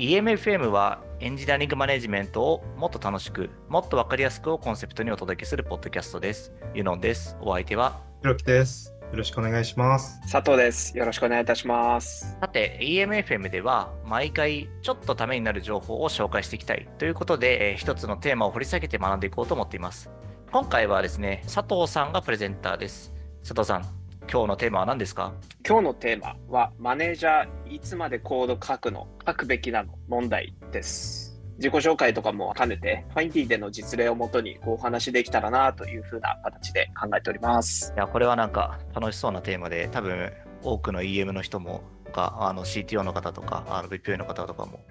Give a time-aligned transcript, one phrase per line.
[0.00, 6.54] EMFM はエンジニアリングマネジメントをもっと楽しく、もっとわかりやすくをコンセプトにお届けするポッドキャストです。
[6.72, 7.36] ユノンです。
[7.42, 8.00] お相手は。
[8.22, 8.94] ひろきです。
[9.12, 10.18] よろしくお願いします。
[10.22, 10.96] 佐藤です。
[10.96, 12.34] よろしくお願いいたします。
[12.40, 20.08] さて、EMFM では毎回ちょっとためになる情報を紹介していきたいということで、えー一つのテーマを掘り下げて学んでいこうと思っています。
[20.50, 23.12] 今回はですね、佐藤さんがプレゼンターです。
[23.42, 23.99] 佐藤さん、
[24.32, 25.32] 今日のテーマは何ですか？
[25.66, 31.40] 今日のテーマは、マネージャーいつまでコード書くの書くべきなの問題です。
[31.56, 37.92] 自己紹介とかも兼ねて、ファインディでの実例をもとにお話しできたらなというふうな形で考えております。
[37.96, 43.88] いや、これはなんか楽しそうなテーマで、多分多くの EM の人も、かあの CTO の方とか、あの
[44.26, 44.84] 方とかも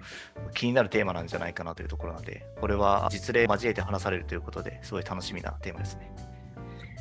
[0.54, 6.12] 気になるテーマなんじゃないかなというところなので、これは実例を交えて話されるということで、すごい楽しみなテーマですね。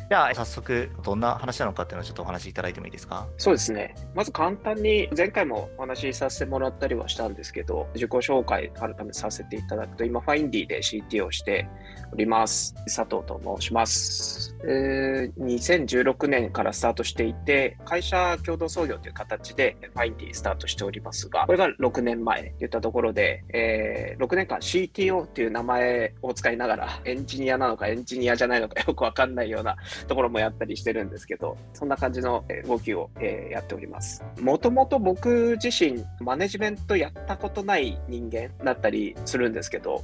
[0.09, 3.27] じゃあ、早速、どんな話なのかっていうのをちょっとお話しいただいてもいいですか？
[3.37, 3.93] そうですね。
[4.15, 11.67] まず簡単に前回もお話しさせてもらったりはしたんですけど、自己紹介改めさせていただくと、今、ファインディで CT をして
[12.11, 12.73] おります。
[12.85, 14.55] 佐藤と申します。
[14.63, 29.75] えー2016年からスタートしていて、会社共同創業という形でファインディスタートしておりますが、これが6年前といったところで、えー6年間 CTO という名前を使いながら、エンジニアなのかエンジニアじゃないのかよくわかんないような
[30.07, 34.23] ところもやったりしてるんですけど、そんな感じのえー動きを、えーやっております。
[34.39, 40.03] もともと僕自身、マネジメントやったことない人間だったりするんですけど、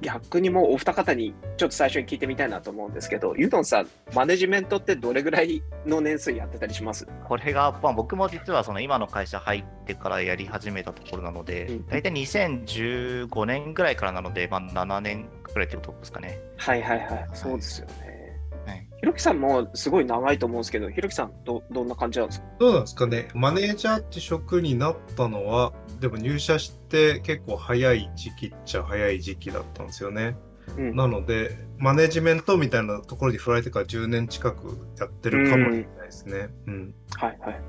[0.00, 7.06] 逆にもうお二方にちょっと最初に聞いてみたいなと思うんですけど、ユドンさん、マネジメントってどれぐらいの年数やってたりします？
[7.24, 16.38] これが、まあ、僕も実はその今の会社入ってからやり始めたところなのでうん、大体2015年ぐらいからなので、まあ、7年くらいってことですかね。
[16.56, 18.05] はいはいはい、そうですよね。
[18.96, 22.46] はいひろきさんもすごい長いと思うんですけど、ひろきさんど、どんな感じなんですか？
[22.58, 23.28] どうなんですかね。
[23.34, 30.36] マネージャーって職になったのは、でも入社して結構早い時期っちゃ早い時期だったんですよね。
[30.78, 36.48] うんなので、マネジメントみたいなところに振られてから10年近くやってるかもしれないですね。
[36.66, 36.94] うん。
[37.16, 37.62] はいはい。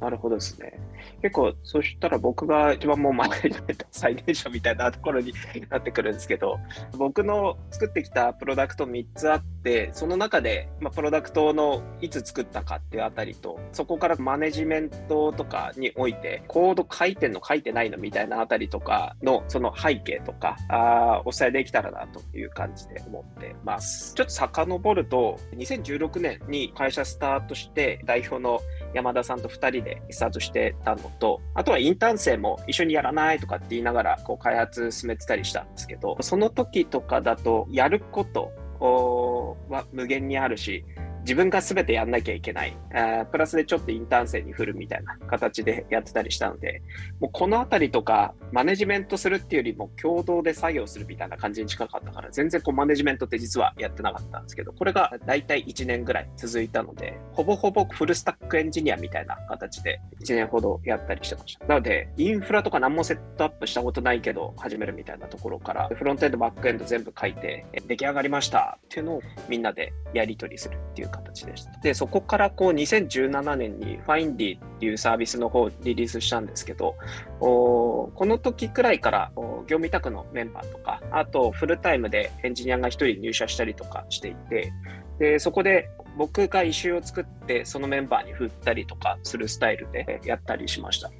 [0.00, 0.80] なるほどですね。
[1.22, 5.32] 結構、そしたら僕が一番もうマネージメント最年少みたいなところに
[5.70, 6.58] なってくるんですけど、
[6.98, 9.59] 僕の作ってきたプロダクト3つあって、
[9.92, 24.14] その中で、まあ、プロダクトのいつ作ったかっていうあたりと、そこからマネジメントとかにおいて、コード書いてんの書いてないのみたいなあたりとかの、その背景とか、あお伝えできたらなという感じで思ってます。
[24.14, 28.60] ちょっと遡ると、2016年に会社スタートして、代表の
[28.94, 40.84] 山田さんと2人でスタートしてたのと、あとはインターン生も一緒にやらないとかって言いながらこう開発進めてたりしたんですけど、その時とかだとやることは無限にあるし、
[41.20, 42.76] 自分が全てやんなきゃいけない。
[42.94, 46.82] あプラスでちょっとインターン生に振るみたいな形でやってたりしたので、
[47.20, 61.66] もうこのあたりとか、マネジメントするっていうよりも共同で作業するみたいな感じに近かったから、全然こうマネジメントって実はやってなかったんですけど、これが大体1年ぐらい続いたので、ほぼほぼフルスタックエンジニアみたいな形で1年ほどやったりしてました。
[61.66, 71.72] なので、インフラとか何もセットアップしたことないけど、始めるみたいなところから、フロントエンド、バックエンド全部書いて、え出来上がりましたっていうのをみんなでやり取りするっていう形でした。
[71.80, 76.96] で、そこからこう2017年に Findy っていうサービスの方をリリースしたんですけど、
[77.40, 84.72] おこの時くらいから業務委託のメンバーとか、あとフルタイムでエンジニアが一人入社したりとかしていて、
[85.18, 91.10] で、そこで僕が異臭を作ってそのメンバーに振ったりとかするスタイルでやったりしました。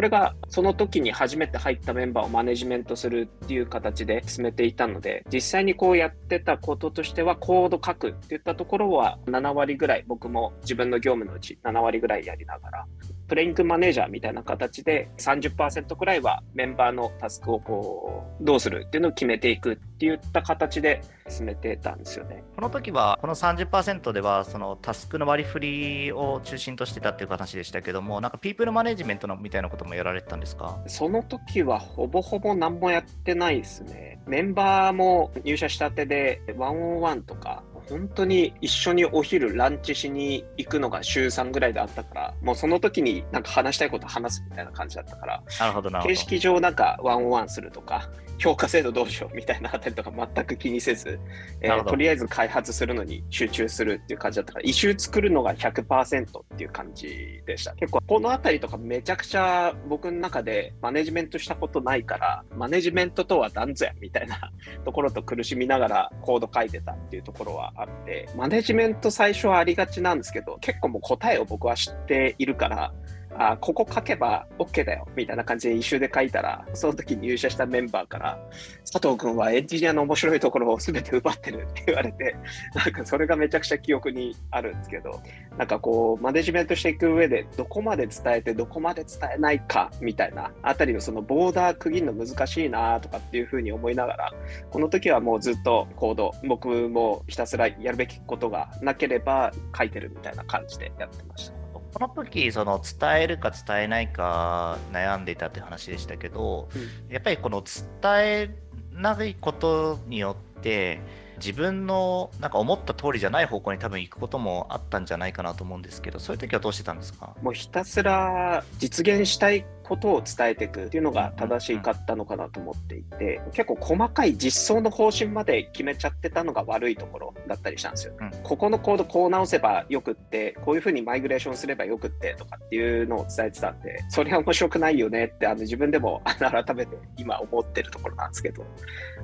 [0.00, 12.86] これがその時に初めて入ったメンバーをマネジメントするっていう形で進めていたので、実際にこうやってたこととしてはコード書くっていったところは7割ぐらい僕も自分の業務のうち7割ぐらいやりながら、
[13.30, 22.42] プレイングマネージャーみたいな形で30%くらいはメンバーのタスクをこうどうするっていうのを決めていくっていった形で進めてたんですよね。
[22.56, 34.20] この時は、この30%では、そのタスクの割り振りを中心としてたっていう話でしたけども、なんかピープルマネジメントのみたいなこともやられてたんですかその時はほぼほぼ何もやってないですね。
[34.26, 45.90] メンバーも入社したてで、ワンオンワンとか、本当に一緒にお昼ランチしに行くのが週3ぐらいであったから、もうその時になんか話したいこと話すみたいな感じだったから、なるほど。
[45.90, 48.08] 形式上なんかワンオンワンするとか、
[48.38, 51.20] 評価制度どうしようみたいなあたりとか全く気にせず、
[51.60, 57.74] えーとりあえず開発するのに集中するっていう感じだったから、異臭作るのが100%っていう感じでした。
[57.74, 64.38] 結構このあたりとかめちゃくちゃ僕の中でマネジメントしたことないから、マネジメントとは何ぞやみたいな
[64.84, 72.92] ところと苦しみながらコード書いてたっていうところはあって、マネジメント最初はありがちなんですけど、結構もう答えを僕は知っているから、
[73.42, 78.38] あここ書けば OK だよみたいな感じで一周で書いたら、その時入社したメンバーから、
[78.80, 82.36] 佐藤君はエンジニアの面白いところを全て奪ってるって言われて、
[82.74, 85.22] なんかそれがめちゃくちゃ記憶にあるんですけど、
[85.56, 94.32] なんかこう、マネジメントしていく上で、どこまで伝えて、どこまで伝えないかみたいなあたりのそのボーダー区切るの難しいなとかっていうふうに思いながら、
[94.70, 101.59] この時はもうずっとコード、僕もひたすらやるべきことがなければ書いてるみたいな感じでやってました。
[101.92, 106.78] この時その伝えるか伝えないか悩んでいたって話でしたけど、う
[107.10, 107.80] ん、やっぱりこの伝
[108.18, 108.50] え
[108.92, 111.00] ないことによって
[111.40, 117.34] 自分のなんか思った通りじゃない方向に多分行くこともあったんじゃないかなと思うんですけどそういう時はどうしてたんですか？
[117.42, 128.14] もうひたすら実現したいことを伝えていくっていうのが正しかったのかなと思っていて、結構細かい実装の方針まで決めちゃってたのが悪いところだったりしたんですよ。
[128.20, 138.64] うん、ここのコードこう直せばよくって、こういうふうにマイグレーションすればよくってとかっていうのを伝えてたんで、それは面白くないよねってあの自分でも改めて今思ってるところなんですけど、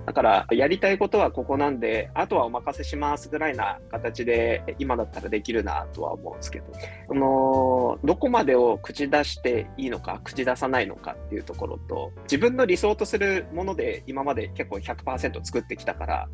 [0.06, 6.66] だからやりたいことはここなんで、あとはお任せしますぐらいな形で今だったらできるなとは思うんですけど、
[7.10, 16.28] あのどこまでを口出していいのか、口出さないのかっていうところと、自分の理想とするもので今まで結構100%作ってきたから、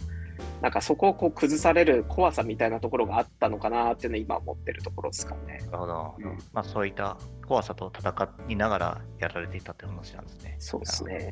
[0.61, 5.59] なんかそこをこう崩される怖さみたいなところがあったのかなっていうのは今思ってるところですかね。
[5.67, 6.15] なるほど。
[6.19, 7.17] うん、まあそういった
[7.47, 10.57] 怖さと戦いながらやられていたって話なんですね。
[10.59, 11.31] そうですね。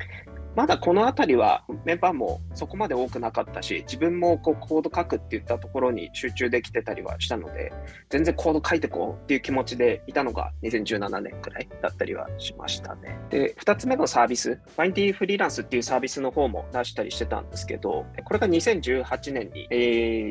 [0.57, 7.73] まだこの辺りはメンバーもそこまで多くなかったし、自分もこうコード書くっていったところに集中できてたりはしたので、
[8.09, 13.19] 全然コード書いてこうっていう気持ちでいたのが2017年くらいだったりはしましたね。
[13.31, 19.77] で、2つ目のサービス、FindD フリーランスっていうサービスの方も出したりしてたんですけど、これが2018年に、え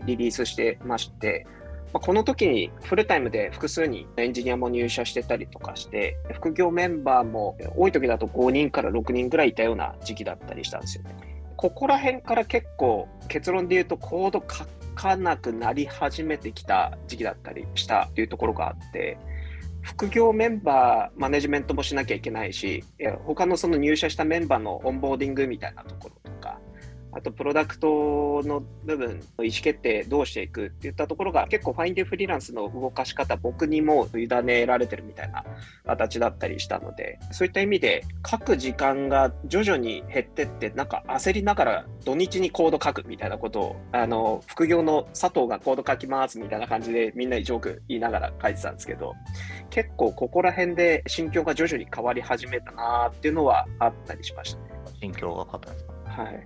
[0.04, 1.48] ー、リリースしてまして、
[1.92, 11.16] まあ、この時にフルタイムで複数人エンジニアも入社してたりとかして、副業メンバーも多い時だと5人から6人ぐらいいたような時期だったりしたんですよね。
[11.56, 14.66] ここら辺から結構結論で言うとコード書
[14.96, 19.18] かなくなり始めてきた時期だったりしたというところがあって、
[19.82, 22.84] 副業メンバーマネジメントもしなきゃいけないし、
[23.26, 26.60] 他のその入社したメンバーのオンボーディングみたいなところとか
[27.12, 35.44] あとプロダクトの部分の意思決定どうしていくっていったところが結構ファインディフリーランスの動かし方僕にも委ねられてるみたいな
[35.86, 49.16] 形だったりしたのでそういった意味で書く時間が徐々に減ってってなんか焦りながら土日にコード書くみたいなことをあの副業の佐藤がコード書きますみたいな感じでみんなにジョーク言いながら書いてたんですけど
[49.70, 54.70] 結構ここら辺で心境が徐々に変わり始めたなっていうのはあったりしましたね。
[55.02, 55.94] 心境が変わったんですか？
[56.10, 56.44] はい、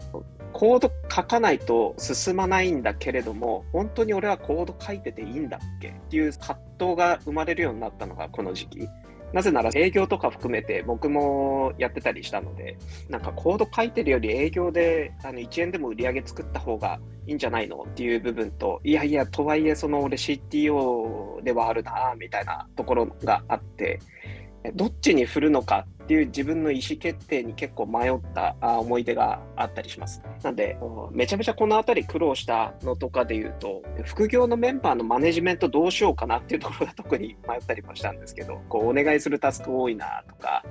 [0.54, 8.88] コード書かないと進まないんだけれども、本当に俺はコード書いてていいんだっけっていう葛藤が生まれるようになったのがこの時期。
[9.34, 12.78] なぜなら営業とか含めて僕もやってたりしたので、
[13.10, 24.00] なんかコード書いてるより営業であの1円でも売り上げ作った方がいいんじゃないのっていう部分と、いやいや、とはいえその俺 CTO ではあるな、みたいなところがあって、
[24.76, 30.22] どっちに振るのかっていう自分の意思決定に結構迷った思い出があったりします。
[30.44, 30.78] なんで、
[31.12, 40.64] めちゃめちゃこの辺り苦労したのとかで言うと、副業のメンバーのマネジメントどうしようかなっていうところが特に迷ったりもしたんですけど、こうお願いするタスク多いなとか、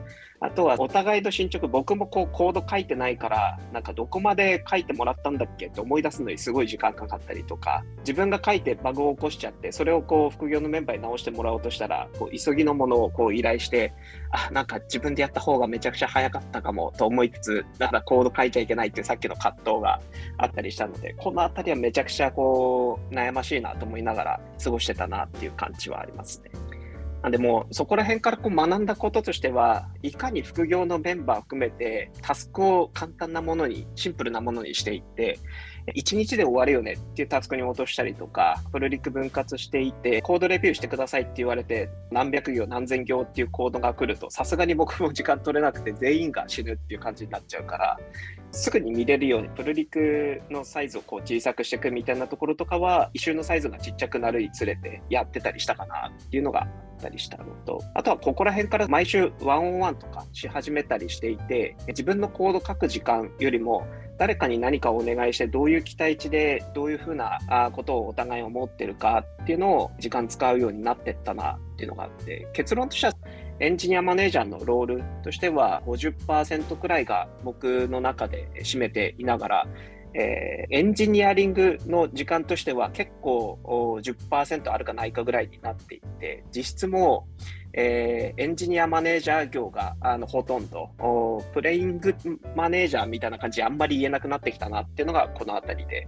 [0.42, 13.94] あとはお互いの進捗、僕もこうコード書いてないから、なんかどこまで書いてもらったんだっけって思い出すのにすごい時間かかったりとか、自分が書いてバグを起こしちゃって、それをこう副業のメンバーに直してもらおうとしたら、こう急ぎのものをこう依頼して、
[14.32, 20.00] あ、なんか自分でやった方がめちゃくちゃ早かったかもと思いつつ、だからコード書いちゃいけないっていうさっきの葛藤が
[20.38, 26.81] あったりしたので、このあたりはめちゃくちゃこう悩ましいなと思いながら過ごしてたなっていう感じはありますね。
[27.22, 35.38] なんでもそこら辺からこう学んだこととしては、いかに副業のメンバー含めて、タスクを簡単なものに、シンプルなものにしていって、
[35.86, 47.98] 1日で終わるよねっていうタスクに落としたりとか、プルリク分割していて、コードレビューしてくださいって言われて、何百行何千行っていうコードが来ると、さすがに僕も時間取れなくて全員が死ぬっていう感じになっちゃうから、
[48.52, 56.68] すぐに見れるように、プルリクのサイズをこう小さくしていくみたいなところとかは、一周のサイズがちっちゃくなるにつれてやってたりしたかなっていうのがあっ
[57.00, 63.86] たりしたのと、あとはここら辺から毎週ワンオンワンとかし始めたりしていて、自分のコード書く時間よりも、
[64.22, 67.40] 誰かに何かをお願いして、どういう期待値で、どういうふうな
[67.72, 73.14] ことをお互い思ってるかっていうのを時間使うようになってったなっていうのがあって、結論としては、
[73.58, 79.66] エンジニアマネージャーのロールとしては50%くらいが僕の中で占めていながら、
[80.14, 83.58] えー、エンジニアリングの時間としては結構
[84.02, 87.26] 10%あるかないかぐらいになっていて、実質も
[87.74, 90.90] えーエンジニアマネージャー業があのほとんど、
[91.52, 92.14] プレイング
[92.54, 96.06] マネージャーみたいな感じあんまり言えなくなってきたなっていうのがこのあたりで、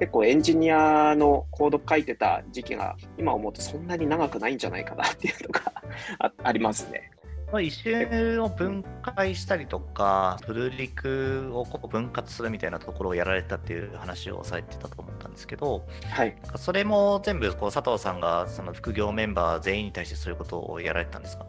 [0.00, 7.11] 結構エンジニアのコード書いてた時期が今思うとそんなに長くないんじゃないかなっていうのが ありますね。
[7.52, 16.34] まあ一周を分解したりとか、プルリクをこう分割するみたいなところをやられたっていう話をされてたと思ったんですけど、はい。
[16.56, 21.46] それも全部こう佐藤さんがその副業メンバー全員に対してそういうことをやられてたんですか？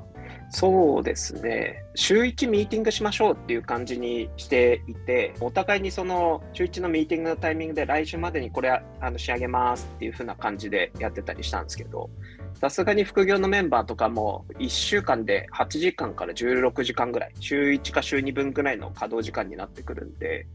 [0.50, 1.84] そうですね。
[1.96, 8.70] 週1ミーティングしましょうっていう感じにしていて、お互いにその週1のミーティングのタイミングで来週までにこれ
[9.00, 12.10] あの仕上げますっていう風な感じでやってたりしたんですけど、
[12.56, 20.48] さすがに副業のメンバーとかも1週間で8時間から16時間ぐらい、週1か週2分ぐらいの稼働時間になってくるんで、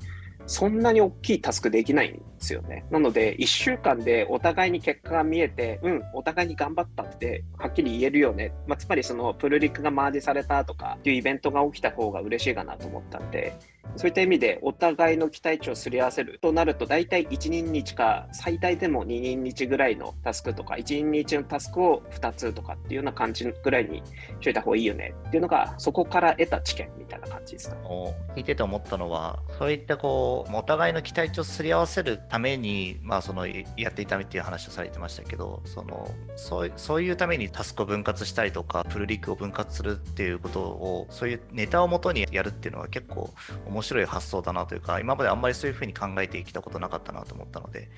[0.49, 2.87] そんなに大きいタスクできないんですよね。
[2.91, 8.55] なので、1週間でお互いに結果が見えて、うん、お互いに頑張ったってはっきり言えるよね。
[8.67, 13.55] まあ、つまり、そのプルリクがマージされたとかっていうイベントが起きた方が嬉しいかなと思ったんで、
[13.97, 24.03] そういった意味でお互いの期待値をすり合わせるとなると、大体1人日か最大でも2人日ぐらいのタスクとか、1人日のタスクを2つとかっていうような感じぐらいに
[24.41, 27.77] しといた方がいいよねっていうのが、そこから得た知見みたいな感じですか。
[27.85, 43.33] お聞いてて思ったのは、そういったこう、お互いの期待値をすり合わせるために、まあ、そのやっていたっていう話をされてましたけど、そのそうそういうためにタスクを分割したりとか、プルリクを分割するっていうことを、そういうネタをもとにやるっていうのは結構
[43.67, 47.91] 面白い発想だなというか、今まであんまりそういうふうに考えてきたことなかったなと思ったので、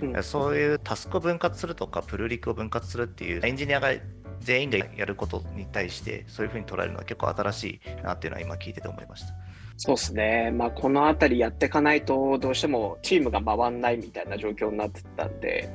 [0.00, 3.92] うんそういうタスクを分割するとか、プルリクを分割するっていう、エンジニアが
[4.40, 9.34] 全員でやることに対して、そういうふうに捉えるのは結構新しいなっていうのは今聞いてて思いました。
[9.76, 15.68] そうですね、まあ、このあたりやっていかないと、どうしてもチームが回んないみたいな状況になってたんで、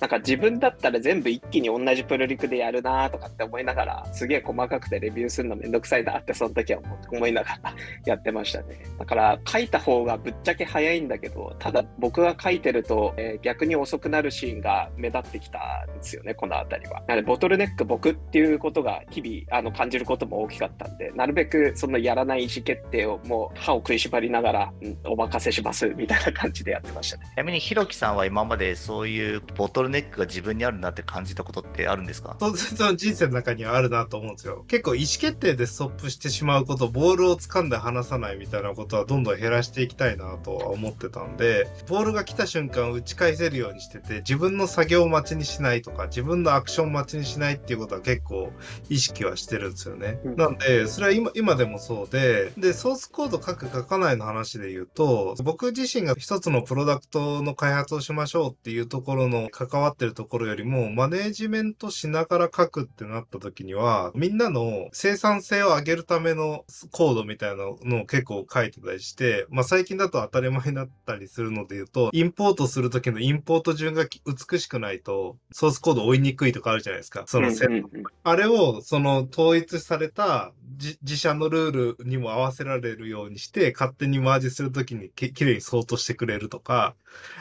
[0.00, 6.80] なんか自分だったら全部一気に同じプロリクでやるなとかって思いながら、すげえ細かくてレビューするのめんどくさいなって、その時は
[7.12, 8.82] 思いながらやってましたね。
[8.98, 15.58] だから書いた方がぶっちゃけ早いんだけど、ただ僕が書いてると、えー逆に遅くなるシーンが目立ってきた
[15.90, 17.02] んですよね、このあたりは。
[17.06, 27.26] なので、ボトルネック僕っていうことが日々あの感じることも大きかったんで、なるべくそのやらない意思決定をもう歯を食いしばりながら、うんお任せしますみたいな感じでやってましたね。
[27.34, 32.36] ちなみにひろきさんは今までそういうボトルネックが自分にあるなって感じたことってあるんですか？
[32.38, 34.64] 当然その人生の中にはあるなと思うんですよ。
[34.68, 48.52] 結構意思決定でストップしてしまうこと、ボールを掴んで離さないみたいなことはどんどん減らしていきたいなとは思ってたんで、ボールが来た瞬間打ち返せるようにしてて、自分の作業待ちにしないとか、自分のアクション待ちにしないっていうことは結構
[48.88, 50.20] 意識はしてるんですよね。
[50.24, 77.24] うんなんで、それは今今でもそうで、で、ソースコード書く書かないの話で言うと、僕自身が一つのプロダクトの開発をしましょうっていうところの関わってるところよりも、マネージメントしながら書くってなった時には、みんなの生産性を上げるためのコードみたいなのを結構書いてたりして、まあ最近だと当たり前になったりするので言うと、インポートする時のインポート順が美しくないと、ソースコード追いにくいとかあるじゃないですか。
[77.26, 86.94] そのセうんうんうんあれを、その統一された自自社のルールにも合わせられるようにして、勝手にマージするときにききれいにソートしてくれるとか、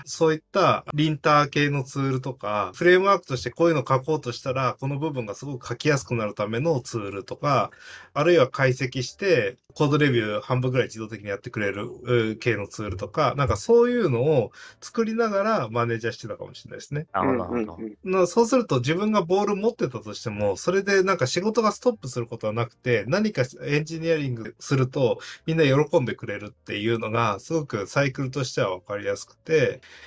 [0.05, 7.71] そういったリンター系のツールとか、フレームワークとしてこういうの書こうとしたら、この部分がすごく書きやすくなるためのツールとか、
[8.13, 14.51] あるいは解析して、コードレビュー半分ぐらい自動的にやってくれるう系のツールとか、なんかそういうのを
[14.81, 17.07] 作りながらマネージャーしてたかもしれないですね。
[17.13, 29.60] なるほど、なうんそうすると自分がボール持ってたとしても、それでなんか仕事がストップすることはなくて、何かエンジニアリングするとみんな喜んでくれるっていうのが、すごくサイクルとしては分かりやすくて、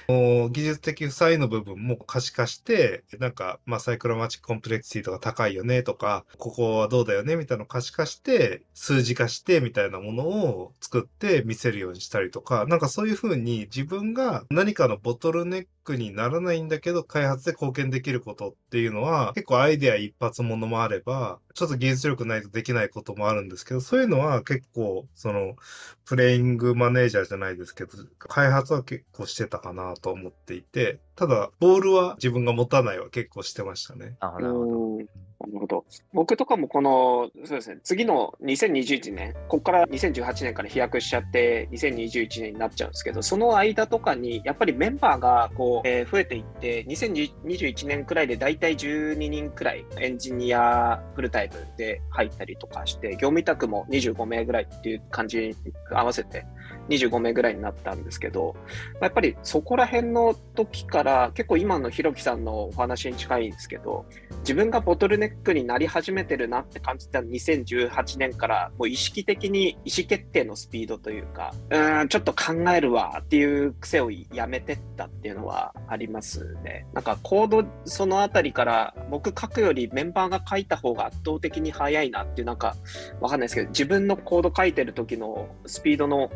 [0.08, 25.56] 技術的負債の部分も可視化して、なんか、まあサイクロマチックコンプレクシティとか高いよねとか、ここはどうだよねみたいなのを可視化して、数字化してみたいなものを作って見せるようにしたりとか、なんかそういうふうに自分が何かのボトルネックにならないんだけど、開発で貢献できることっていうのは、結構アイデア一発ものもあれば、ちょっと技術力ないとできないこともあるんですけど、そういうのは結構、その、
[26.04, 34.16] プレイングマネージャーじゃないですけど、開発は結構してたかなと思っていて、ただ、ボールは自分が持たないは結構してましたね。
[34.20, 34.76] なるほどなるほど。
[34.98, 35.06] うん
[35.40, 35.84] なるほど。
[36.12, 55.54] 僕とかもこの、そうですね、次の2021年、ここから2018年から飛躍しちゃって、2021年になっちゃうんですけど、その間とかに、やっぱりメンバーがこう、えー増えていって、2021年くらいで大体12人くらいエンジニアフルタイムで入ったりとかして、業務委託も25名ぐらいっていう感じに
[55.90, 56.46] 合わせて
[56.88, 58.56] 25名ぐらいになったんですけど、
[59.00, 64.06] やっぱりそこら辺の時から結構今のひろきさんのお話に近いんですけど、
[64.40, 76.86] 自分がボトルネックになり始めてるなって感じた2018年からもう意識的に意思決定のスピードというか、うん、ちょっと考えるわっていう癖をやめてったっていうのはありますね。
[76.92, 82.76] なんかコードそのあたりから僕書くよりメンバーが書いた方が圧倒的に早いなっていうなんか
[83.20, 86.28] わかんないですけど、自分のコード書いてる時のスピードの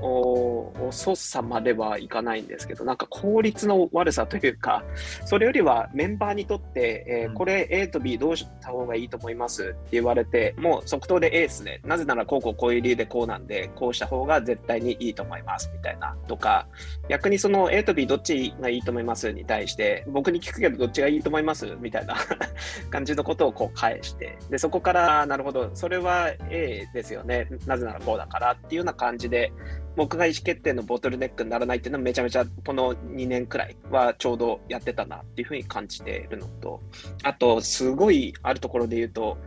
[0.88, 4.84] 遅さまではいかないんですけど、なんか効率の悪さというか、
[5.24, 11.80] それよりはメンバーにとって、えー、これ A と B どうした方がいいと思いますって言われて、もう即答で A ですね。
[11.84, 16.66] なぜならこうこうこういう理由でこうなんで、こうした方が絶対にいいと思いますみたいなとか、
[17.08, 22.16] 逆にその A と B どっちがいいと思いますに対して、僕に聞くけどどっちがいいと思いますみたいな
[22.90, 27.48] 感じのことをこう返して、で、そこから、なるほど、それは A ですよね。
[27.66, 29.52] なぜならこうだからっていうような感じで、
[29.98, 36.80] 僕が意思決定のボトルネックにならないっていうのはめちゃめちゃこの2年くらいはちょうどやってたなっていうふうに感じているのと、
[37.24, 39.38] あと、すごいあるところで言うと、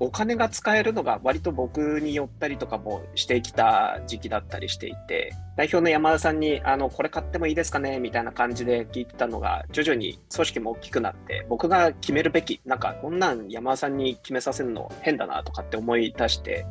[0.00, 16.64] お金が使えるのが割と僕に寄ったりとかもしてきた時期だったりしていて、代表の山田さんに、あの、これ買ってもいいですかねみたいな感じで聞いてたのが、徐々に組織も大きくなって、僕が決めるべき、なんか、こんなん山田さんに決めさせるの変だなとかって思い出して、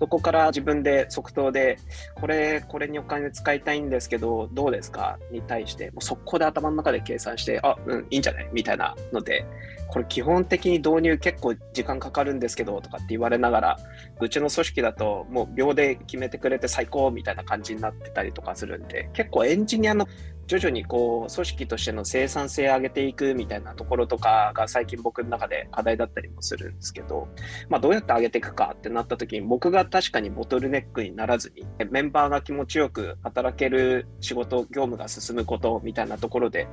[0.00, 1.78] そこから自分で即答で、
[2.14, 5.18] これ、これにお金使いたいんですけど、どうですか？
[5.30, 8.48] に対して、もう速攻で頭の中で計算して、あ、うん、いいんじゃない？
[8.50, 9.44] みたいなので、
[9.88, 13.78] これ基本的に導入結構時間かかるんですけどとかって言われながら、
[14.20, 20.06] うちの組織だともう秒で決めてくれて最高みたいな感じになってたりとかするんで、結構エンジニアの
[20.50, 27.28] 徐々にこう組織としての生産性を上げていくみたいなところとかが最近僕の中で課題だったりもするんですけど、
[27.68, 36.66] まあ、どうやって上げていくかってなった時に僕が確かにボトルネックにならずにメンバーが気持ちよく働ける仕事業務が進むことみたいなところで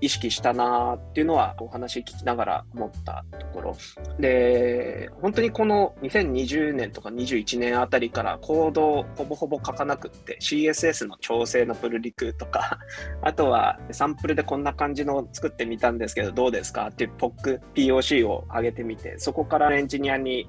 [0.00, 3.76] 意識したなっていうのはお話聞きながら思ったところ。
[4.20, 12.78] で本当にこの2020年とか21年あたりからコードをほぼほぼ書かなくって CSS の調整のプルリクとか
[13.22, 16.88] あとはサンプルでこんな感じの作ってみたんですけどどうですか？
[16.88, 20.48] っていう POC、POC を上げてみて、そこからエンジニアに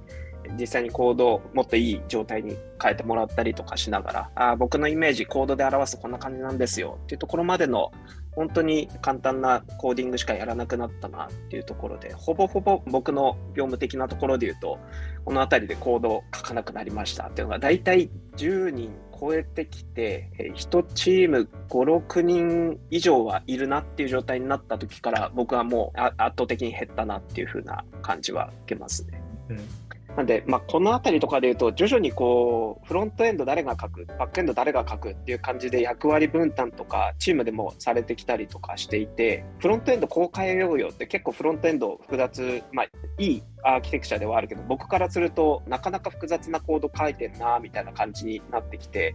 [0.57, 7.91] 実際にコードをもっといい状態に変えてもらったりとかしながら、あ僕のイメージ、コードで表すとこんな感じなんですよっていうところまでの
[8.31, 14.79] 本当に簡単なコーディングしかやらなくなったなっていうところで、ほぼほぼ僕の業務的なところで言うと、
[15.25, 29.21] この辺りでコードを書かなくなりましたっていうのが、大体10人超えてきて、1チーム5、6人以上はいるなっていう状態になった時から、僕はもう圧倒的に減ったなっていう風な感じは受けますね。
[29.49, 42.85] うんなんで、まあ、この辺りとかで言うと、徐々にこう、フロントエンド誰が書く、バックエンド誰が書くっていう感じで役割分担とか、チームでもされてきたりとかしていて、フロントエンドこう変えようよって結構フロントエンド複雑、まあ、
[43.19, 49.13] いいアーキテクチャではあるけど、僕からするとなかなか複雑なコード書いてんな、みたいな感じになってきて、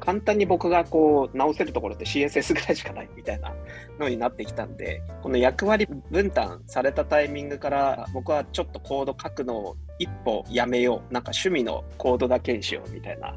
[0.00, 3.52] 簡単に僕がこう直せるところって CSS ぐらいしかないみたいな
[3.98, 11.12] のになってきたんで、この役割分担されたタイミングから僕はちょっとコード書くのを一歩やめよう。
[11.12, 13.34] なんか趣味のコードだけにしようみたいな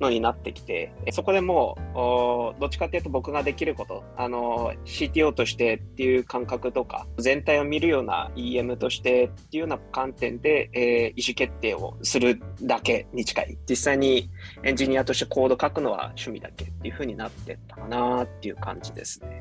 [0.00, 13.58] のになってきて、そこでもう、どっちかっていうと僕ができること、あの、CTO としてっていう感覚とか、全体を見るような EM としてっていうような観点で、えー、意思決定をするだけに近い。
[13.68, 14.30] 実際に
[14.64, 19.40] エンジニアとしてコード書くのは趣味だけっていう風になってったかなっていう感じですね。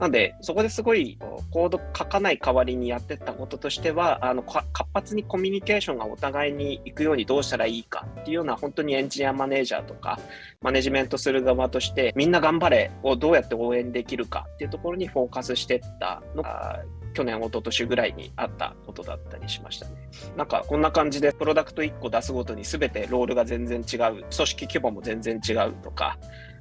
[0.00, 1.18] なんで、そこですごい
[1.50, 10.18] コード書かない代わりにやってったこととしては、あの活発にコミュニケーションがお互いに行くようにどうしたらいいかっていうような、本当にエンジニアマネージャーとか、
[10.62, 16.82] マネジメントする側として、みんな頑張れをどうやって応援できるかっていうところにフォーカスしてったのが、
[17.12, 19.92] 去年、一昨年ぐらいにあったことだったりしましたね。
[20.36, 26.16] なんかこんな感じでプロダクト1個出すごとに全てロールが全然違う、組織規模も全然違うとか、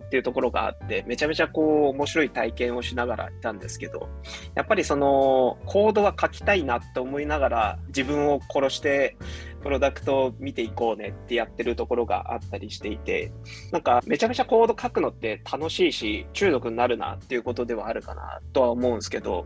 [0.10, 4.10] っていうところがあって、めちゃめちゃこう面白い体験をしながらいたんですけど、
[4.56, 9.18] やっぱりそのコードは書きたいなって思いながら自分を殺して
[9.62, 13.32] プロダクトを見ていこうねってやってるところがあったりしていて、
[13.72, 19.46] なんかめちゃめちゃコード書くのって楽しいし中毒になるなっていうことではあるかなとは思うんですけど、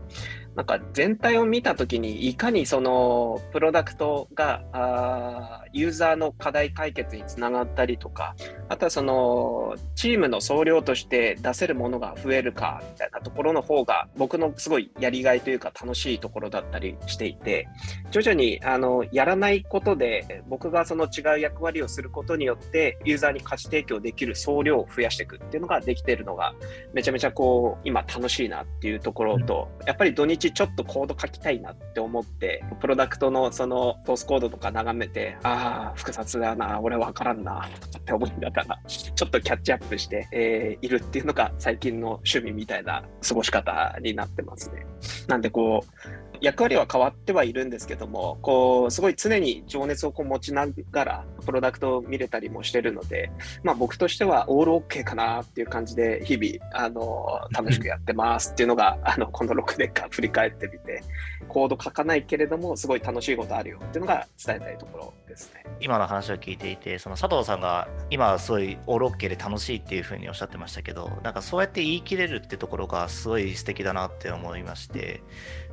[0.56, 8.36] なんか全体を見たときにいかにそのプロダクトがあユーザーの課題解決につながったりとか、
[8.68, 17.68] あとはそのチームの総量として出せるものが増えるかみたいなところの方が僕のすごいやりがいというか楽しいところだったりしていて
[18.10, 26.54] 徐々にあのやらないことで僕がその違う役割をすることによってユーザーに価値提供できる総量を増やしていくっていうのができているのが
[26.92, 44.84] めちゃめちゃこう今楽しいなっていうところと、やっぱり土日ちちょっとコード書きたいなって思ってプロダクトのそのソースコードとか眺めてああ複雑だな俺わからんなって思いながらちょっとキャッチアップして、えーいるっていうのが最近の趣味みたいな過ごし方になってますね。
[45.28, 53.30] なんでこう役割は変わってはいるんですけども、こう、すごい常に情熱をこう持ちながら、プロダクトを見れたりもしてるので、
[53.62, 61.02] まあ僕としてはオールオッケーかなっていう感じで、日々、あの、楽しくやってますっていうのが、 あの、この6年間振り返ってみて、
[61.48, 65.64] コード書かないけれども、すごい楽しいことあるよっていうのが伝えたいところですね。
[65.80, 75.22] 今の話を聞いていて、その佐藤さんが今すごいオールオッケーで楽しいっていうふうにおっしゃってましたけど、なんかそうやって言い切れるってところがすごい素敵だなって思いまして、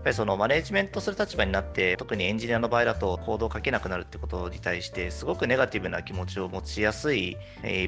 [0.04, 7.38] ぱりそのマネジメントする立場になって、特にエンジニアの場合だとコードを書けなくなるってことに対して、すごくネガティブな気持ちを持ちやすい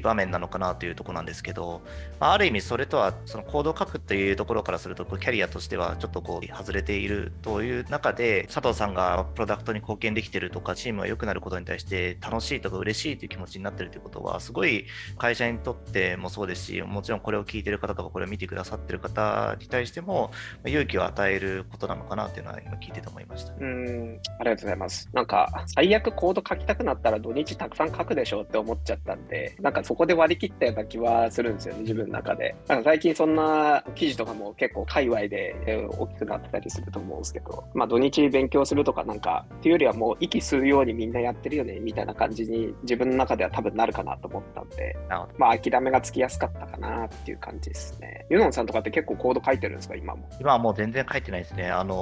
[0.02, 1.82] 場面なのかなというところなんですけど、
[2.20, 14.86] あ、る意味それとは、そのコードを書くというところからすると、キャリアとしてはちょっとこう外れているという中で、佐藤さんがプロダクトに貢献できてるとか、チームが良くなることに対して楽しいとか嬉しいという気持ちになってるということは、すごい
[15.18, 20.30] 会社にとってもそうですし、もちろんこれを聞いてる方とか、これを見てくださってる方に対しても、
[20.64, 23.52] 勇気を与えることなのかなっていうのは今聞いてて思いました。
[23.54, 25.08] うーん、ありがとうございます。
[25.12, 32.54] なんか、最悪コード書きたくなったら土日たくさん書くでしょって思っちゃったんで、なんかそこで割り切ったような気はするんですよね、自分の中で。
[32.68, 44.96] なんか最近そんな記事とかも結構界隈でえー大きくなってたりすると思うんですけど、まあ土日勉強するとかなんか、っていうよりはもう息吸うようにみんなやってるよね、みたいな感じに自分の中では多分なるかなと思ったんで、
[45.38, 48.26] まあ諦めがつきやすかったかなっていう感じですね。
[48.30, 50.28] ユノンさんとかって結構コード書いてるんですか、今も？
[50.40, 51.68] 今はもう全然書いてないですね。
[51.68, 51.93] あの、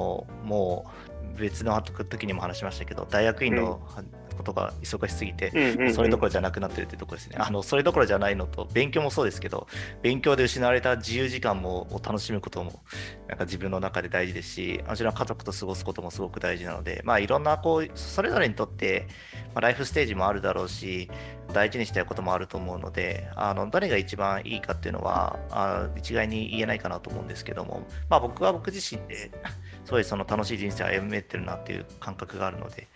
[0.45, 0.87] も
[1.37, 3.81] う別の時にも話しましたけど、大学院の
[4.37, 7.37] ことが忙しすぎて、うんうんうんそれどころじゃなくなってるってところですね。
[7.39, 9.67] あの、それどころじゃないのと、勉強もそうですけど、
[10.01, 12.83] 勉強で失われた自由時間もを楽しむことも、
[13.29, 19.07] なんか自分の中で大事ですし、もちろん家族と過ごすこともすごく大事なので、まあいろんな、こう、それぞれにとって、
[19.55, 21.11] まあ、ライフステージもあるだろうし、
[21.53, 29.31] 大事にしたいこともあると思うので、あの、誰が一番いいかっていうのは、あ一概に言えないかなと思うんですけども、まあ僕は僕自身で、
[29.85, 32.89] すごいその楽しい人生を歩めてるなっていう感覚があるので、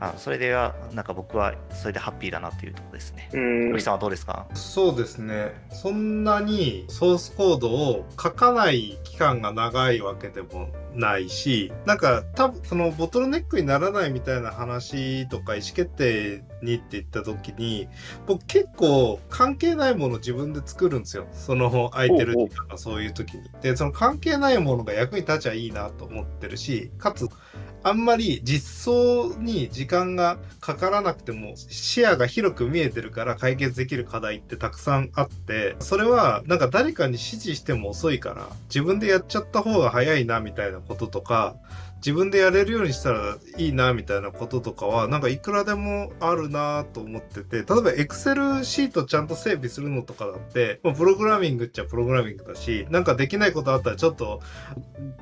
[0.00, 3.30] あそれでは、なんか僕はそれでハッピーだなというところですね。
[3.32, 4.46] うんさんはどうですか？
[4.54, 5.52] そうですね。
[5.70, 17.88] そんなにソースコードを書かない期間が長いわけでもないし、なんか多分そのボトルネックにならないみたいな話とか意思決定にって言った時に、
[18.26, 21.26] 僕結構関係ないものを自分で作るんですよ。
[21.32, 23.48] その空いてる時間がそういう時に。
[23.62, 27.28] で、その関係ないものが役に立ちゃいいなと思ってるし、かつ
[27.84, 41.56] あんまり実装に時間がかからなくても視野が広く見えてるから解決できる課題ってたくさんあって、それはなんか誰かに指示しても遅いから自分でやっちゃった方が早いなみたいなこととか、
[41.98, 54.40] 自分でやれるようにしたらいいなみたいなこととかはなんかいくらでもあるなと思ってて例えば Excel シートちゃんと整備するのとかだって、まあプログラミングっちゃプログラミングだしなんかできないことあったらちょっと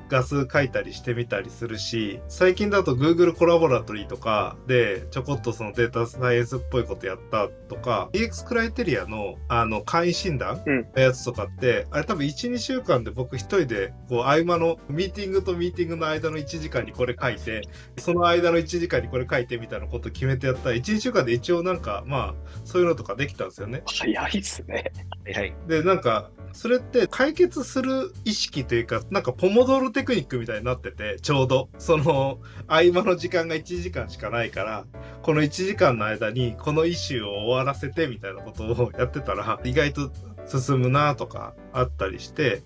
[0.09, 10.87] 画数書いたりしてみたりするし最近だと Google コラボラトリーとかでちょこっとそのデータサイエンスっぽいことやったとか EX クライテリアのあの簡易診断うん。
[10.95, 17.61] のやつとかって、あれ多分12週間で僕一人でこう合間のミーティングとミーティングの間の1時間にこれ書いて
[17.97, 23.83] その間の1時間にこれ書いてみたいなこと決めてやったら12週間で一応なんかまあそういうのとかできたんですよね。
[23.85, 24.91] 早いっすね。
[25.33, 25.53] はい。
[25.67, 34.85] でなんかそれって解決する意識というかなんかポモドーロテクニックみたいになっててちょうどその合間の時間が1時間しかないから
[35.21, 40.11] この1時間の間にこのイシューを終わらせてみたいなことをやってたら意外と
[40.47, 42.63] 進むなとかあったりして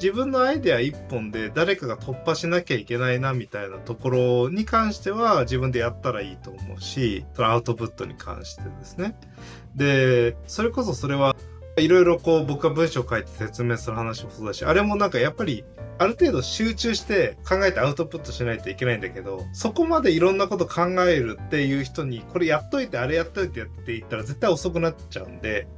[0.00, 9.16] 自分のアイデア一本で誰かが突破しなきゃいけないなみたいなところに関しては自分でやったらいいと思うしアウトプットに関してですね。
[9.74, 11.34] でそれこそそれは
[11.78, 15.64] いろいろこう僕が文章を書いて説明する話もそうだしあれもなんかやっぱり
[15.98, 25.68] ある程度集中して考えてアウトプットしないといけないんだけどそこまでいろんなこと考えるっていう人にこれやっといてあれやっといてって言ったら絶対遅くなっちゃうんで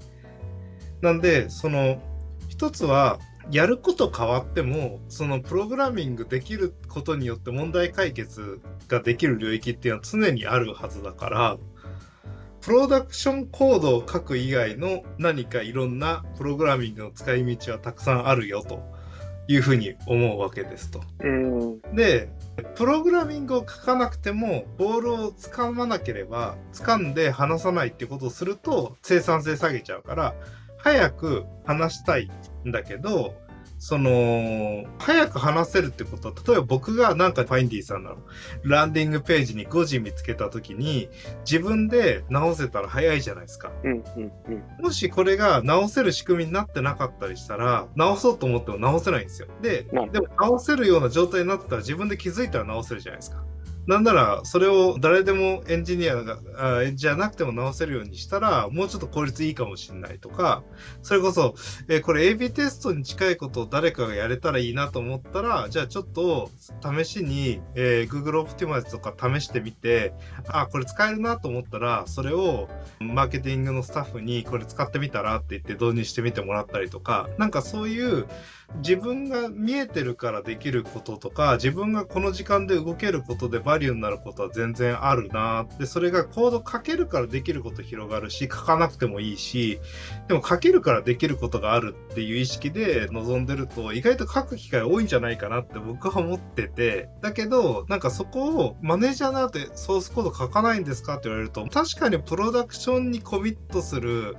[1.00, 2.00] なんでその
[2.48, 3.18] 一つは
[3.50, 11.56] やること変わってもそのプログラミングできることによって問題解決ができる領域っていうのは常にあるはずだから
[12.60, 18.82] ププロダクションコードを書く以外の何かいろんなプログラミングの使い道はたくさんあるよと
[19.48, 21.00] いうふうに思うわけですと。
[21.20, 21.80] うん。
[21.94, 22.28] で、
[22.74, 30.34] プログラミングを書かなくても、ボールを掴まなければ、掴んで離さないってことをすると、生産性下げちゃうから、
[30.78, 32.30] 早く離したい
[32.66, 33.34] んだけど、
[33.80, 38.16] その、早く話せるってことは、例えば僕がなんかファインディさんの
[38.64, 41.08] ランディングページに5時見つけた時に、
[41.48, 43.70] 自分で直せたら早いじゃないですか。
[43.84, 43.92] うん。
[43.92, 44.02] うん。
[44.48, 44.84] うん。
[44.84, 49.46] もしこれが直せる仕組みになってなかったりしたら、直そうと思っても直せないんですよ。
[49.62, 53.44] で、でも直せるような状態になってたら自分で気づいたら直せるじゃないですか。
[53.88, 56.38] なんなら、それを誰でもエンジニアが、
[56.94, 60.62] じゃなくても直せるようにしたら、もうちょっと効率いいかもしれないとか、
[61.00, 61.54] それこそ、
[61.88, 66.50] えーこれ AB テストに近いことを誰かがやれたらいいなと思ったら、じゃあちょっと
[66.82, 70.12] 試しに、えー Google Optimize とか試してみて、
[70.48, 72.68] あ、これ使えるなと思ったら、それを
[73.00, 78.26] マーケティングのスタッフにこれ使ってみたらって言って導入してみてもらったりとか、なんかそういう
[78.76, 85.66] 自分が見えてるからできることとか、自分がこの時間で動けることでバリューになることは全然あるな。
[85.78, 89.80] で、それがコード書けるからできること広がるし、書かなくてもいいし、
[90.28, 104.36] でも書けるからできることがあるっていう意識で臨んでると、意外と書く機会多いんじゃないかなって僕は思ってて、だけど、なんかそこをマネージャーなんてソースコード書かないんですかって言われると、確かにプロダクションにコミットする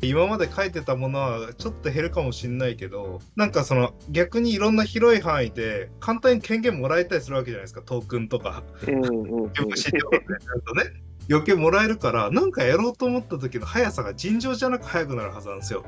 [0.00, 8.62] 今まで書いてたものはちょっと減るかもしんないけど、なんかその逆にいろんな広い範囲で簡単に権限もらえたりするわけじゃないですか、トークンとか。
[8.86, 9.04] うん。
[9.04, 9.42] うん。
[9.44, 11.07] よく資料とかやるとね。
[11.30, 15.84] 余計もらえるから、なんかやろうと思った時の速さが尋常じゃなく速くなるはずなんですよ。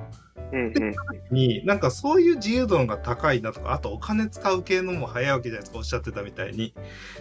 [0.52, 0.60] うん。
[0.66, 0.74] うん。
[1.30, 6.74] に、なんかそういう自由度が高いなとか、あとお金使う系のも早いわけじゃないですか、おっしゃってたみたいに。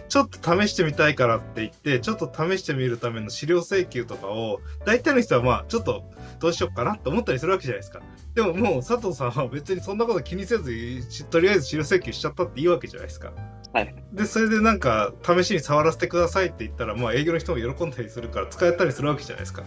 [0.08, 6.04] ちょっと試してみたいからって言って、ちょっと試してみるための資料請求とかを、大体の人はまあ、ちょっと
[6.40, 8.00] どうしようかなって思ったりするわけじゃないですか。
[8.34, 10.70] でももう佐藤さんは別にそんなこと気にせず、
[11.10, 13.32] しとりあえず資料請求しちゃったっていいわけじゃないですか。
[13.72, 13.94] はい。
[14.12, 19.62] で、それでなんか、試しに触らせてくださいって言ったら、まあ営業の人も喜んだりするから使えたりするわけじゃないですか。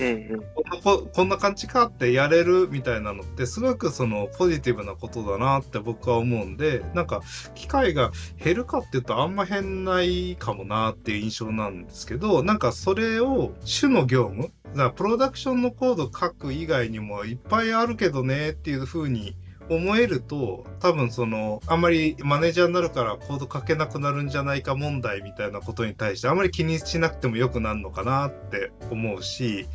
[0.00, 0.06] うん。
[0.06, 0.42] うん。
[0.54, 7.22] こんなここんな感じかってやれるみたいなのってすごくそのポジティブなことだなって僕は思うんでなんか
[7.54, 8.10] 機会が
[8.42, 19.36] 減るかっていうとあんま変ないかもなっていう印象なんですけどなんかそれを主の業務だからプロダクションのコード書く以外にもいっぱいあるけどねっていう風に
[19.68, 29.66] 思えると多分そのあんまりマネージャーになるからコード書けなくなるんじゃないか問題みたいなことに対してあんまり気にしなくてもよくなるのかなって思うし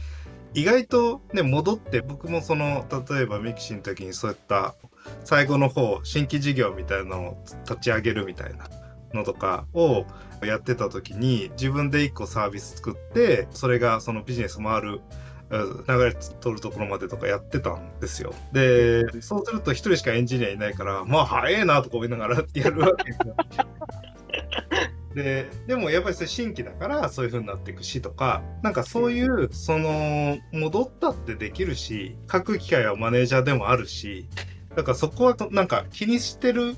[0.53, 4.75] 意外とね戻って僕もその例えばミキシーの時にそういった
[5.23, 8.67] 最後の方新規事業みたいなのを立ち上げるみたいな
[9.13, 10.05] のとかを
[10.43, 15.01] やってた時に自分で一個サービス作ってそれがそのビジネス回る
[15.51, 18.33] 流れ取るところまでとかやってたんですよ。
[18.53, 23.35] で、そうすると一人しかエンジニアいないから、まあ早いなとか思いながらやるわけですよ。
[25.15, 34.27] で、でもやっぱりそれ新規だからそういう風になっていくしとか、なんかそういう、その、戻ったってできるし、書く機会はマネージャーでもあるし、
[34.75, 36.75] だからそこはなんか気にしてる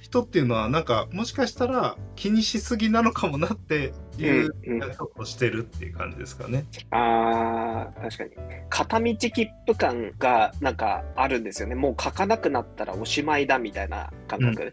[0.00, 3.92] 人っていうのはなんかもしかしたら気にしすぎなのかもなって
[4.22, 6.64] いううんうんちょっとしてるっていう感じですかね。
[6.90, 8.30] ああ、確かに。
[8.68, 11.74] 片道切符感がなんかあるんですよね。
[11.74, 14.72] もう書かなくなったらおしまいだみたいな感覚。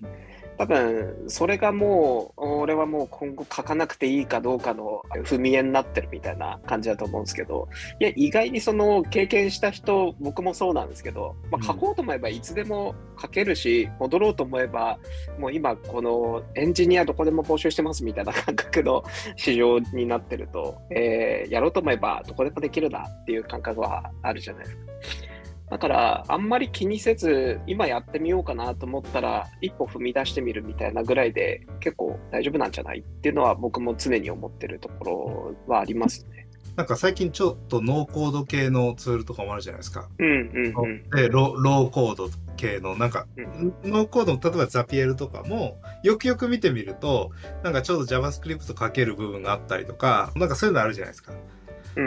[0.58, 7.68] 多分、それがもう、俺はもう今後書かなくていいかどうかの踏み絵になってるみたいな感じだと思うんですけど、
[8.00, 15.00] いや、意外にその経験した人、僕もそうなんですけど、まあ、書こうと思えばいつでも書けるし、戻ろうと思えば、
[15.38, 19.04] もう今、このエンジニアどこでも募集してますみたいな感覚の
[19.36, 24.78] 市場になってると、えーやろうと思えばどこでもできるなっていう感覚はあるじゃないです
[25.22, 25.27] か。
[25.70, 36.48] だから、あんまり気にせず、今やってみようかなと思ったら、一歩踏み出してみるみたいなぐらいで、結構大丈夫なんじゃないっていうのは僕も常に思ってるところはありますね。
[36.78, 40.08] なんか最近ちょっとノーコード系のツールとかもあるじゃないですか。
[40.20, 41.10] うんうんうん。
[41.10, 47.32] でロローコード系のなんか、うノーコードの例えばザピエルとかもよくよく見てみると
[47.64, 51.34] なんかちょうど JavaScript 書ける部分があったりとかなんかそういうのあるじゃないですか。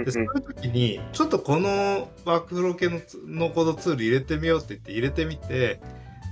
[0.04, 5.80] でそういう時にちょっとこのワークフロー系ののコードツール入れてみようって言って入れてみて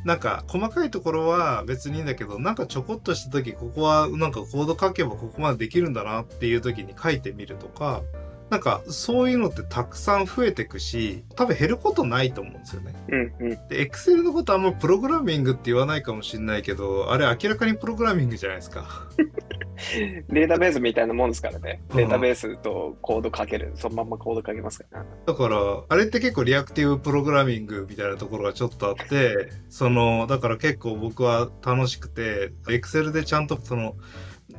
[0.04, 8.02] なんか細かいところは別にいいんだけどなんかちょこっとした時ここはなんかコード書けばここまでできるんだなっていう時に書いてみるとか
[8.50, 12.94] なんかそういうのってたくさん増えてくし多分減ることないと思うんですよね。
[13.08, 13.68] うんうん。
[13.68, 19.08] で Excel のことはあんまプログラミングって言わないかもしれないけどあれ明らかにプログラミングじゃないですか。
[20.28, 21.82] データベースみたいなもんですからね。
[21.90, 25.08] うんデータベースとコードかける、そのまんまコードかけますから、ね。
[25.26, 33.96] だから、あれって結構リアクティブプログラミングみたいなところがちょっとあって、その、だから結構僕は楽しくて、Excel でちゃんとその、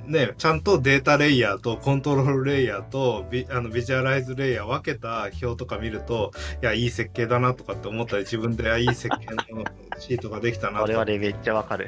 [0.10, 6.32] ね、ちゃんとデータレイヤーとコントロールレイヤーとビあのビジュアライズレイヤー分けた表とか見ると、
[6.64, 9.64] いや、いい設計だなとかって思ったり、自分で、あいい設計の
[10.00, 11.88] シートができたなとか我々めっちゃわかる。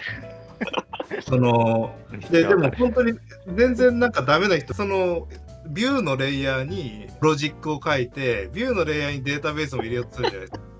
[1.21, 1.95] その、
[2.29, 3.17] で、でも本当に
[3.55, 5.27] 全然なんかダメな人、その、
[5.67, 10.70] ビューのレイヤーにロジックを書いて、ビューのレイヤーにデータベースを入れようとするじゃないですか。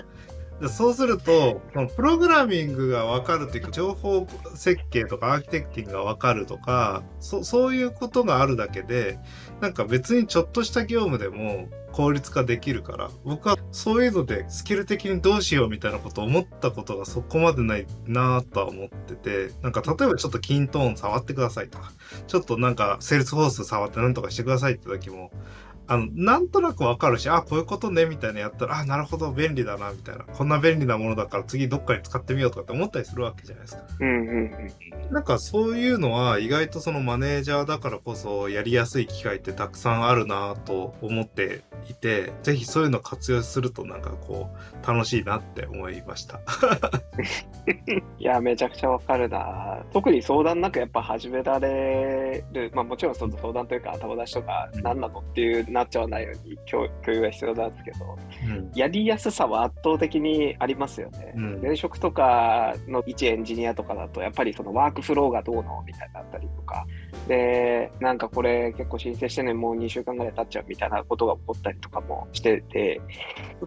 [0.62, 9.18] でそうすると、そのプログラミングが分かるっていうか、情報設計とかアーキテクティングが分かるとか、そそういうことがあるだけで、
[9.60, 21.92] なんか別にちょっとした業務でも効率化できるから、僕はそういうのでスキル的にどうしようみたいなことを思ったことがそこまでないなとは思ってて、なんか例えばちょっと kintone 触ってくださいとか、
[22.28, 25.32] ちょっとなんか Salesforce 触ってなんとかしてくださいって時も、
[25.88, 30.24] あの、なんとなくわかるし、あ、こういうことね、みたいなやったら、あ、なるほど、便利だな、みたいな。
[30.24, 33.84] こんな便利なものだから次どっかに使ってみようとかって思ったりするわけじゃないですか。
[34.00, 35.14] うんうんうん。
[35.14, 44.50] なんかそういうのは意外とそのマネージャーだからこそやりやすい機会ってたくさんあるなと思っていて、ぜひそういうの活用するとなんかこ
[44.84, 46.40] う楽しいなって思いました。
[48.18, 49.84] いや、めちゃくちゃわかるな。
[49.92, 58.72] 特に相談なくやっぱ始められる、まあもちろんその相談というか頭出しとかうん何なのっていうなっちゃわないように共共有が必要なんですけど、うん。
[58.76, 61.34] やりやすさは圧倒的にありますよね。
[61.36, 66.86] うん前職とかの一エンジニアとかだと、やっぱりそのワークフローがどうのみたいなったりとか、
[67.28, 73.02] で、なんかこれ結構申請してね、もう2週間ぐらい経っちゃうみたいなことが起こったりとかもしてて、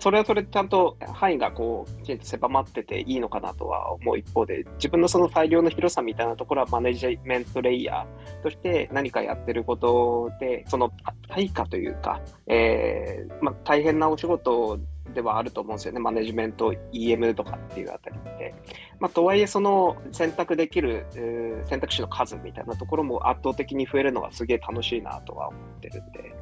[0.01, 10.91] それはそれでちゃんと範囲がこう、きちんと狭まってていいのかなとは思う一方で、自分のその裁量の広さみたいなところはマネジメントレイヤーとして何かやってることで、その
[11.29, 14.79] 対価というか、えーまあ、大変なお仕事
[15.15, 18.55] ではあると思うんですよね、マネジメント、EM とかっていうあたりって。
[18.99, 26.35] まあ、とはいえ、その選択できる、えー選択肢の数みたいなところも圧倒的に増えるのがすげえ楽しいなとは思ってるんで、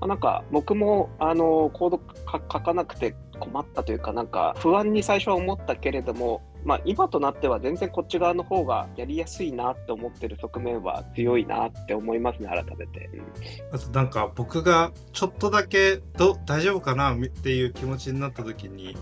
[0.00, 13.08] まあ、なんか僕もあのコード書かなくて困ったというか、なんか不安に最初は思ったけれども、まあ、今となっては全然こっち側の方がやりやすいなって思ってる側面は強いなって思いますね、改めて。
[13.72, 18.98] あとなんか僕がちょっとだけど大丈夫かなっていう気持ちになった時に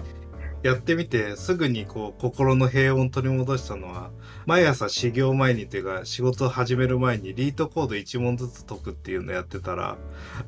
[0.62, 4.12] やってみてすぐにこう心の平穏を取り戻したのは
[4.46, 9.96] 毎朝始業前にというか仕事を始める前にリートコード1問ずつ解くっていうのやってたら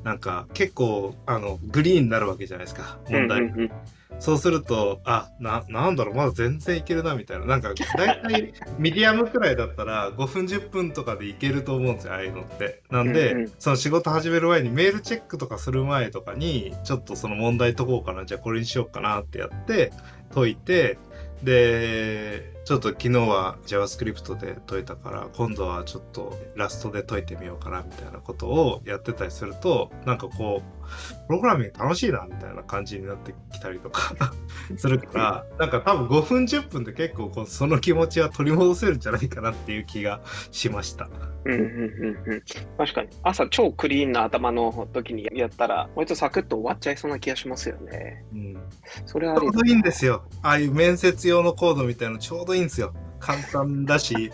[0.05, 3.41] なんか結構あのグリーンになるわけじゃないですか問題。
[3.41, 3.71] うんうんうん
[4.17, 7.45] そうすると、あ、な、なんだろう、まだ全然いけるな、みたいな。
[7.45, 12.81] なんか、だいたいミディアムくらいだったら、5分、10分とかでいけると思うんですよ、ああいうのって。
[12.89, 19.91] なんで、うんうんその仕事始める前に、メールチェックとかする前とかに、ちょっとその問題解こうかな、じゃあこれにしようかなってやって、
[20.33, 20.97] 解いて、
[21.43, 30.78] で、ちょっと昨日は JavaScript で解いたから、今度はちょっとラストで解いてみようかな、みたいなことをやってたりすると、なんかこう、
[31.27, 34.33] プログラミング楽しいな、みたいな感じになってきたりとか
[34.77, 40.21] するから、なんか多分5分10分で結構こうその気持ちは取り戻せるんじゃないかなっていう気が
[40.51, 41.09] しました。
[41.45, 42.43] うんうんうんうん
[42.77, 48.25] 確かに朝超クリーンな頭の時にやったら割とサクッと終わっちゃいそうな気がしますよね。
[48.33, 48.57] うん。
[49.05, 50.23] それはちょうどいいんですよ。
[50.41, 52.93] ああいう面接用のコードみたいなのちょうどいいんですよ。
[53.19, 54.31] 簡単だし。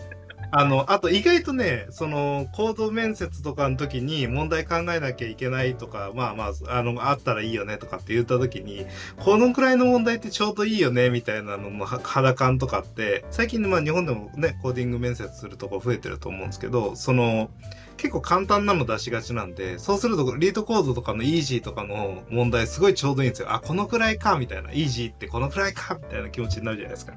[0.50, 17.50] あの、あと意外とね、その、コード面接とかの時に問題考えなきゃいけないとか、まあまあ、あの、あったらいいよねとかって言った時に、このくらいの問題ってちょうどいいよねみたいなのの肌感とかって、最近まあ日本でもね、コーディング面接するとこ増えてると思うんですけど、その、
[17.96, 23.52] 結構簡単なの出しがちなんで、そうするとリードコードとかのイージーとかの問題すごいちょうどいいんですよ。
[23.52, 24.70] あ、このくらいかみたいな。
[24.72, 27.14] イージーってこのくらいかみたいな気持ちになるじゃないですか。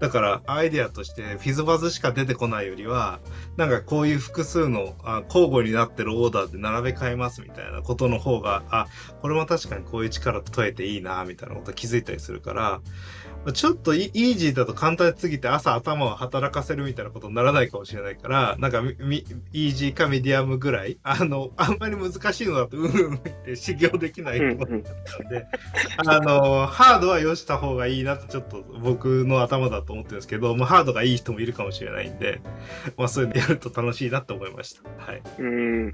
[0.00, 3.20] だからアイデアとして FizzBuzz しか出てこないよりは、
[3.56, 8.86] なんかこういう複数のあ交互になってるオーダーで並べ替えますみたいなことの方が、あ、
[9.20, 12.80] これも確かにこういう力問えていいなみたいなこと気づいたりするから、
[13.52, 25.46] ちょっとイイージーだと簡単すぎて朝頭を働かせるみたいなことにならないかもしれないから、なんかみみイージーかミディアムぐらい、あの、あんまり難しいのだとうんうんって修行できないと思ったんで、
[25.98, 32.40] あの、ハードはよした方がいいなってちょっと僕の頭だと思ってるんですけど、まあハードがいい人もいるかもしれないんで、
[32.96, 34.82] まあそういうのやると楽しいなって思いました。
[34.98, 35.22] はい。
[35.38, 35.92] うん。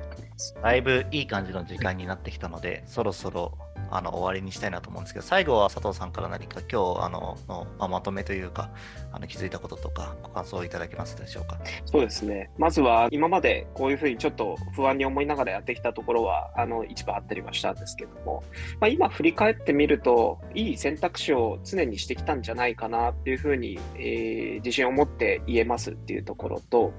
[0.63, 3.59] だいぶいい感じの時間になってきたので、そろそろ
[3.91, 8.71] あの終わりにしたいなと思うんですけど、最後は佐藤さんから何か今日あのの、まあ、まとめというか、
[9.13, 11.59] あの気づいたこととか、ご感想をいただけますでしょうか？
[11.87, 12.51] そうですね。
[12.59, 18.43] まずは今までこういうふうにちょっと不安に思いながらやってきたところは、あの一部あったりはしたんですけども、
[18.81, 26.93] まあ、今振り返ってみると、いい選択肢を常にしてきたんじゃないかなっていうふうに、えー、自信を持って言えますっていうところと、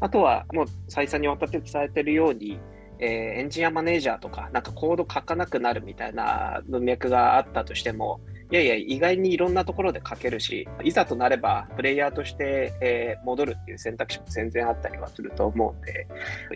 [0.00, 2.58] あとはもう再三にわたって伝えてるように、
[2.98, 3.08] えー、
[3.40, 8.20] エンジニアマネージャーとか、なんかコード書かなくなるみたいな文脈があったとしても、
[8.50, 16.06] いやいや、意外にいろんなところで書けるし、いざとなれば、プレイヤーとして、えー、戻るっていう選択肢も全然あったりはすると思うんで、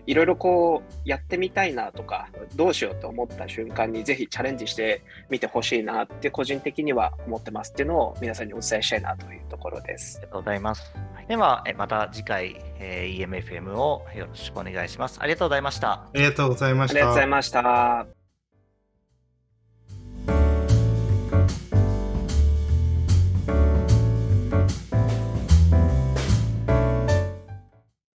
[0.07, 10.19] いろいろこう、やってみたいなとか、どうしようと思った瞬間に、ぜひチャレンジしてみてほしいなって、個人的には思ってますっていうのを皆さんにお伝えしたいなというところです。
[10.19, 10.95] ありがとうございます。
[11.29, 15.19] では、また次回、えー、EMFM をよろしくお願いします。
[15.21, 15.93] ありがとうございました。
[15.93, 16.97] ありがとうございました。
[16.97, 18.18] ありがとうございました。